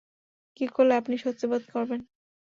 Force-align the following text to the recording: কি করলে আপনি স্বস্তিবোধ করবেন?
কি 0.57 0.65
করলে 0.67 0.93
আপনি 0.95 1.15
স্বস্তিবোধ 1.17 1.63
করবেন? 1.73 2.01